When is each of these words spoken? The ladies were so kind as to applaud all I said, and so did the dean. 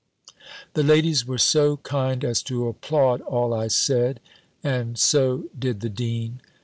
The 0.73 0.81
ladies 0.81 1.27
were 1.27 1.37
so 1.37 1.77
kind 1.77 2.25
as 2.25 2.41
to 2.49 2.67
applaud 2.67 3.21
all 3.21 3.53
I 3.53 3.67
said, 3.67 4.19
and 4.63 4.97
so 4.97 5.43
did 5.59 5.81
the 5.81 5.89
dean. 5.89 6.41